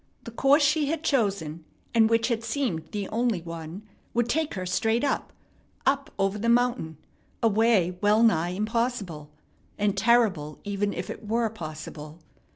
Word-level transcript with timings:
The 0.23 0.31
course 0.31 0.63
she 0.63 0.87
had 0.87 1.03
chosen, 1.03 1.63
and 1.93 2.09
which 2.09 2.29
had 2.29 2.43
seemed 2.43 2.87
the 2.87 3.07
only 3.09 3.43
one, 3.43 3.83
would 4.15 4.27
take 4.27 4.55
her 4.55 4.65
straight 4.65 5.03
up, 5.03 5.31
up 5.85 6.09
over 6.17 6.39
the 6.39 6.49
mountain, 6.49 6.97
a 7.43 7.47
way 7.47 7.95
well 8.01 8.23
nigh 8.23 8.49
impossible, 8.49 9.29
and 9.77 9.95
terrible 9.95 10.57
even 10.63 10.91
if 10.91 11.11
it 11.11 11.27
were 11.27 11.51
possible. 11.51 12.17